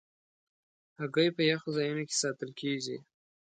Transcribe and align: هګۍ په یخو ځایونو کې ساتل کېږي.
هګۍ 0.99 1.29
په 1.35 1.41
یخو 1.51 1.69
ځایونو 1.77 2.03
کې 2.09 2.15
ساتل 2.23 2.51
کېږي. 2.61 2.97